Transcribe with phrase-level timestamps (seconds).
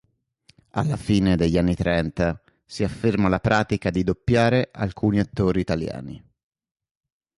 [0.71, 6.25] Alla fine degli anni trenta si afferma la pratica di doppiare alcuni attori italiani.